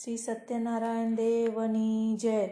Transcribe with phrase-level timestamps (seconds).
[0.00, 2.46] શ્રી સત્યનારાયણ દેવની જય.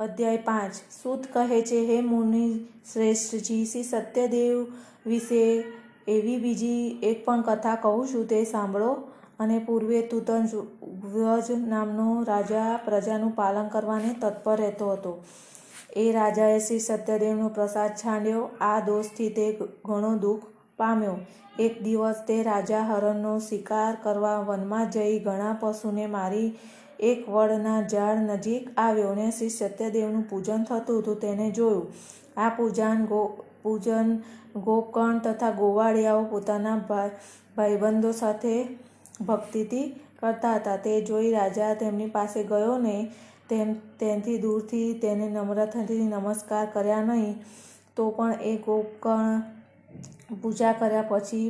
[0.00, 0.72] અધ્યાય પાંચ.
[1.02, 2.58] સૂત કહે છે, હે મુનિ
[2.92, 4.66] શ્રેષ્ઠજી, શ્રી સત્યદેવ
[5.06, 5.64] વિશે
[6.08, 8.92] એવી બીજી એક પણ કથા કહું છું, તે સાંભળો
[9.40, 10.46] અને પૂર્વે તુતન
[10.82, 15.24] વ્રજ નામનો રાજા પ્રજાનું પાલન કરવાને તત્પર રહેતો હતો.
[15.96, 18.50] એ રાજાએ શ્રી સત્યદેવનો પ્રસાદ છાંડ્યો.
[18.60, 20.42] આ દોષથી તે ઘણો દુઃખ
[20.76, 21.16] પામ્યો.
[21.58, 26.58] એક દિવસ તે રાજા હરણનો શિકાર કરવા વનમાં જઈ ઘણા પશુને મારી
[27.02, 31.86] એક વડના ઝાડ નજીક આવ્યો અને શ્રી સત્યદેવનું પૂજન થતું હતું તેને જોયું.
[32.36, 33.22] આ પૂજન ગો,
[33.62, 34.08] પૂજન
[34.56, 36.78] ગોકર્ણ તથા ગોવાળિયાઓ પોતાના
[37.56, 38.54] ભાઈબંધો સાથે
[39.26, 39.86] ભક્તિથી
[40.20, 40.76] કરતા હતા.
[40.76, 42.96] તે જોઈ રાજા તેમની પાસે ગયો ને
[43.48, 47.34] તેમ, તેનથી દૂરથી તેને નમ્રતાથી નમસ્કાર કર્યા નહીં,
[47.96, 49.42] તો પણ એ ગોકર્ણ
[50.42, 51.48] પૂજા કર્યા પછી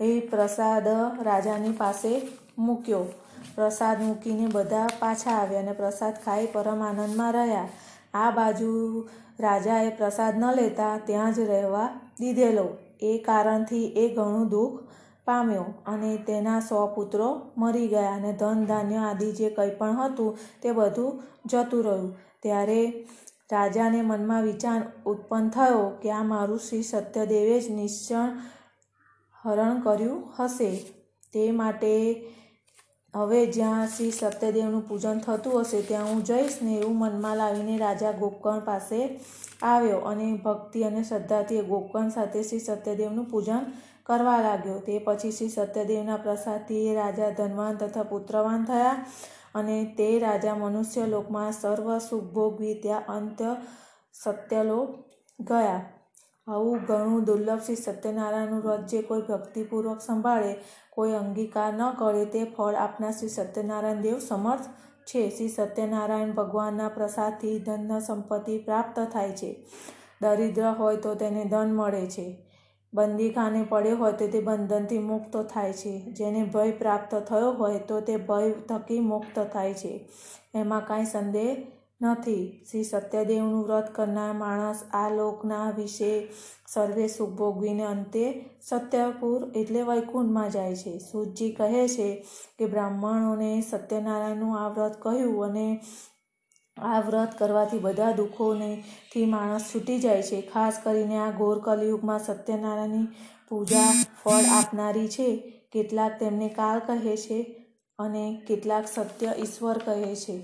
[0.00, 0.88] એ પ્રસાદ
[1.22, 2.12] રાજાની પાસે
[2.58, 3.06] મૂક્યો.
[3.58, 7.68] પ્રસાદ મૂકીને બધા પાછા આવ્યા અને પ્રસાદ ખાઈ પરમ આનંદમાં રહ્યા.
[8.14, 8.68] આ બાજુ
[9.40, 11.88] રાજાએ પ્રસાદ ન લેતા ત્યાં જ રહેવા
[12.20, 12.66] દીધેલો.
[13.02, 14.78] એ કારણથી એ ઘણું દુઃખ
[15.24, 20.38] પામ્યો અને તેના સો પુત્રો મરી ગયા અને ધન, ધાન્ય આદિ જે કંઈ પણ હતું
[20.62, 22.16] તે બધું જતું રહ્યું.
[22.42, 22.80] ત્યારે
[23.52, 28.30] રાજાને મનમાં વિચાર ઉત્પન્ન થયો કે આ મારું શ્રી સત્યદેવે જ નિશ્ચણ
[29.44, 30.70] હરણ કર્યું હશે.
[31.34, 31.92] તે માટે
[33.14, 38.12] હવે જ્યાં શ્રી સત્યદેવનું પૂજન થતું હશે, ત્યાં હું જઈશ ને એવું મનમાં લાવીને રાજા
[38.12, 39.00] ગોકર્ણ પાસે
[39.62, 43.64] આવ્યો અને ભક્તિ અને શ્રદ્ધાથી ગોકર્ણ સાથે શ્રી સત્યદેવનું પૂજન
[44.06, 44.78] કરવા લાગ્યો.
[44.80, 48.96] તે પછી શ્રી સત્યદેવના પ્રસાદથી એ રાજા ધનવાન તથા પુત્રવાન થયા
[49.54, 53.52] અને તે રાજા મનુષ્ય લોકમાં સર્વ સુખ ભોગવી ત્યાં અંત્ય
[54.14, 54.90] સત્યલોક
[55.38, 55.80] ગયા.
[56.48, 60.54] આવું ઘણું દુર્લભ શ્રી સત્યનારાયણનું વ્રત જે કોઈ ભક્તિપૂર્વક સંભાળે,
[60.90, 64.60] કોઈ અંગીકાર ન કરે, તે ફળ આપનાર શ્રી સત્યનારાયણ દેવ સમર્થ
[65.04, 65.30] છે.
[65.30, 69.66] શ્રી સત્યનારાયણ ભગવાનના પ્રસાદથી ધન સંપત્તિ પ્રાપ્ત થાય છે.
[70.22, 72.44] દરિદ્ર હોય તો તેને ધન મળે છે.
[72.94, 76.00] બંદીખાને પડ્યો હોય તો તે બંધનથી મુક્ત થાય છે.
[76.00, 80.08] જેને ભય પ્રાપ્ત થયો હોય તો તે ભય થકી મુક્ત થાય છે.
[80.54, 82.66] એમાં કાંઈ સંદેહ નથી.
[82.70, 86.32] શ્રી સત્યદેવનું વ્રત કરનાર માણસ આ લોકના વિશે
[86.66, 90.98] સર્વે સુખ ભોગવીને અંતે સત્યપુર એટલે વૈકુંઠમાં જાય છે.
[90.98, 92.26] સૂતજી કહે છે
[92.58, 95.80] કે બ્રાહ્મણોને સત્યનારાયણનું આ વ્રત કહ્યું અને
[96.76, 100.40] આ વ્રત કરવાથી બધા દુઃખોનેથી માણસ છૂટી જાય છે.
[100.40, 103.06] ખાસ કરીને આ ઘોર કલયુગમાં સત્યનારાયણની
[103.48, 103.90] પૂજા
[104.24, 105.28] ફળ આપનારી છે.
[105.72, 107.38] કેટલાક તેમને કાળ કહે છે
[107.98, 110.36] અને કેટલાક સત્ય ઈશ્વર કહે છે.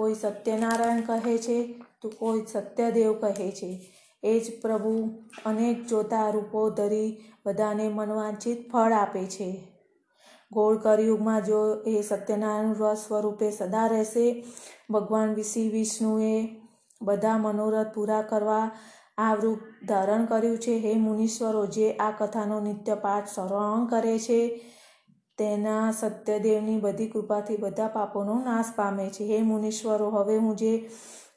[0.00, 1.56] કોઈ સત્યનારાયણ કહે છે
[2.02, 3.70] તો કોઈ સત્યદેવ કહે છે.
[4.22, 5.08] એ જ પ્રભુ
[5.46, 9.48] અનેક જોતા રૂપો ધરી બધાને મનવાંચિત ફળ આપે છે.
[10.52, 14.44] ગોળ કળિયુગમાં જો એ સત્યનારાયણ વ્રત સ્વરૂપે સદા રહેશે,
[14.90, 16.48] ભગવાન શ્રી વિષ્ણુએ
[17.02, 18.70] બધા મનોરથ પૂરા કરવા
[19.18, 20.78] આ રૂપ ધારણ કર્યું છે.
[20.78, 24.60] હે મુનીશ્વરો, જે આ કથાનો નિત્ય પાઠ શ્રવણ કરે છે
[25.40, 29.24] તેના સત્યદેવની બધી કૃપાથી બધા પાપોનો નાશ પામે છે.
[29.24, 30.74] હે મુનીશ્વરો, હવે હું જે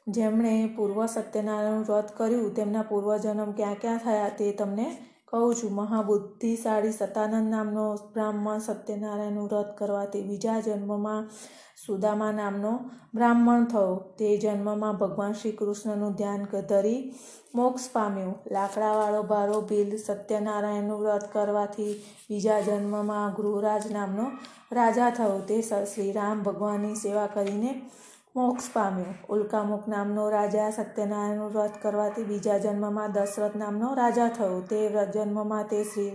[0.08, 4.86] જેમણે પૂર્વ સત્યનારાયણ વ્રત કર્યું, તેમના પૂર્વજન્મ ક્યાં ક્યાં થયા તે તમને
[5.34, 11.30] કહું છું મહાબુદ્ધિશાળી સતાનંદ નામનો બ્રાહ્મણ સત્યનારાયણનું વ્રત કરવાથી બીજા જન્મમાં
[11.86, 12.72] સુદામા નામનો
[13.14, 13.96] બ્રાહ્મણ થયો.
[14.18, 17.00] તે જન્મમાં ભગવાન શ્રી કૃષ્ણનું ધ્યાન ધરી
[17.54, 18.34] મોક્ષ પામ્યો.
[18.50, 21.92] લાકડાવાળો ભારો ભીલ સત્યનારાયણનું વ્રત કરવાથી
[22.30, 24.26] બીજા જન્મમાં ગૃહરાજ નામનો
[24.72, 25.38] રાજા થયો.
[25.48, 25.60] તે
[25.94, 27.72] શ્રીરામ ભગવાનની સેવા કરીને
[28.34, 29.14] મોક્ષ પામ્યો.
[29.28, 34.56] ઉલ્કામુખ નામનો રાજા સત્યનારાયણનું વ્રત કરવાથી બીજા જન્મમાં દશરથ નામનો રાજા થયો.
[34.62, 34.78] તે
[35.14, 36.12] જન્મમાં તે શ્રી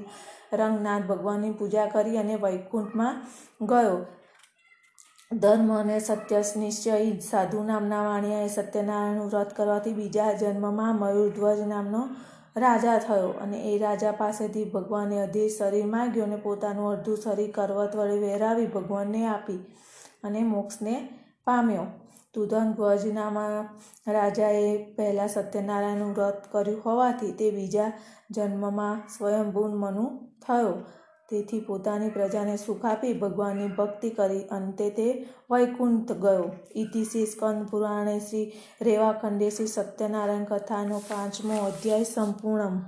[0.54, 3.22] રંગનાથ ભગવાનની પૂજા કરી અને વૈકુંઠમાં
[3.70, 3.94] ગયો.
[5.32, 12.04] ધર્મ અને સત્ય નિશ્ચય સાધુ નામના વાણિયાએ સત્યનારાયણનું વ્રત કરવાથી બીજા જન્મમાં મયુરધ્વજ નામનો
[12.56, 17.96] રાજા થયો અને એ રાજા પાસેથી ભગવાને અધીર શરીર માગ્યું અને પોતાનું અડધું શરીર કરવત
[17.96, 19.60] વડે વહેરાવી ભગવાનને આપી
[20.24, 21.00] અને મોક્ષને
[21.48, 21.88] પામ્યો.
[22.34, 23.70] તુધન ભજનામાં
[24.12, 27.92] રાજાએ પહેલાં સત્યનારાયણનું વ્રત કર્યું હોવાથી તે બીજા
[28.32, 30.06] જન્મમાં સ્વયંભૂ મનુ
[30.48, 30.74] થયો.
[31.30, 35.08] તેથી પોતાની પ્રજાને સુખ આપી ભગવાનની ભક્તિ કરી અંતે તે
[35.52, 36.52] વૈકુંઠ ગયો.
[36.76, 42.80] ઇતિ શ્રી સ્કંદ પુરાણે શ્રી રેવાખંડે શ્રી સત્યનારાયણ કથાનો પાંચમો અધ્યાય સંપૂર્ણ